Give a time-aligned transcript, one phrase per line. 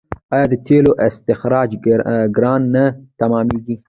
[0.33, 1.69] آیا د تیلو استخراج
[2.35, 2.85] ګران نه
[3.19, 3.75] تمامېږي؟